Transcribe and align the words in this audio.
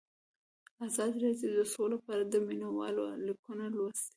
ازادي 0.87 1.17
راډیو 1.25 1.49
د 1.59 1.61
سوله 1.73 1.97
په 2.03 2.09
اړه 2.13 2.25
د 2.27 2.35
مینه 2.47 2.67
والو 2.77 3.03
لیکونه 3.27 3.63
لوستي. 3.77 4.09